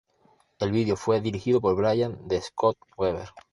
El 0.57 0.71
video 0.71 0.95
fue 0.95 1.21
dirigido 1.21 1.61
por 1.61 1.75
Brian 1.75 2.27
de 2.27 2.41
Scott 2.41 2.75
Weber. 2.97 3.29